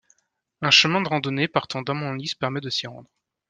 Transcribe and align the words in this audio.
Un 0.63 0.71
chemin 0.71 0.99
de 1.01 1.07
randonnée 1.09 1.47
partant 1.47 1.83
d'Amanlis 1.83 2.33
permet 2.39 2.59
de 2.59 2.71
s'y 2.71 2.87
rendre. 2.87 3.11